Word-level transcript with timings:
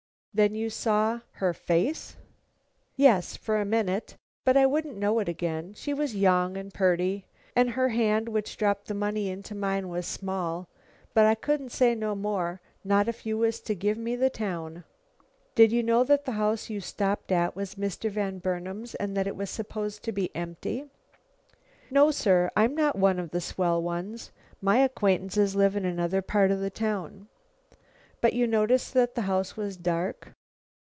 "Then 0.33 0.55
you 0.55 0.69
saw 0.69 1.19
her 1.33 1.53
face?" 1.53 2.15
"Yes, 2.95 3.35
for 3.35 3.59
a 3.59 3.65
minute. 3.65 4.15
But 4.45 4.55
I 4.55 4.65
wouldn't 4.65 4.95
know 4.95 5.19
it 5.19 5.27
again. 5.27 5.73
She 5.75 5.93
was 5.93 6.15
young 6.15 6.55
and 6.55 6.73
purty, 6.73 7.25
and 7.53 7.71
her 7.71 7.89
hand 7.89 8.29
which 8.29 8.55
dropped 8.55 8.87
the 8.87 8.93
money 8.93 9.27
into 9.27 9.53
mine 9.53 9.89
was 9.89 10.05
small, 10.07 10.69
but 11.13 11.25
I 11.25 11.35
couldn't 11.35 11.73
say 11.73 11.95
no 11.95 12.15
more, 12.15 12.61
not 12.81 13.09
if 13.09 13.25
you 13.25 13.37
was 13.39 13.59
to 13.59 13.75
give 13.75 13.97
me 13.97 14.15
the 14.15 14.29
town." 14.29 14.85
"Did 15.53 15.73
you 15.73 15.83
know 15.83 16.05
that 16.05 16.23
the 16.23 16.31
house 16.39 16.69
you 16.69 16.79
stopped 16.79 17.33
at 17.33 17.53
was 17.53 17.75
Mr. 17.75 18.09
Van 18.09 18.39
Burnam's, 18.39 18.95
and 18.95 19.17
that 19.17 19.27
it 19.27 19.35
was 19.35 19.49
supposed 19.49 20.01
to 20.03 20.13
be 20.13 20.33
empty?" 20.33 20.85
"No, 21.89 22.09
sir, 22.09 22.49
I'm 22.55 22.73
not 22.73 22.95
one 22.97 23.19
of 23.19 23.31
the 23.31 23.41
swell 23.41 23.81
ones. 23.83 24.31
My 24.61 24.77
acquaintances 24.77 25.57
live 25.57 25.75
in 25.75 25.83
another 25.83 26.21
part 26.21 26.51
of 26.51 26.61
the 26.61 26.69
town." 26.69 27.27
"But 28.21 28.33
you 28.33 28.45
noticed 28.45 28.93
that 28.93 29.15
the 29.15 29.21
house 29.23 29.57
was 29.57 29.75
dark?" 29.77 30.35